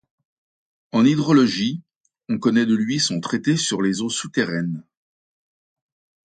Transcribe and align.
En 0.93 1.05
hydrologie, 1.05 1.83
on 2.27 2.39
connait 2.39 2.65
de 2.65 2.73
lui 2.73 2.99
son 2.99 3.19
traité 3.19 3.55
sur 3.55 3.83
les 3.83 4.01
eaux 4.01 4.09
souterraines. 4.09 4.83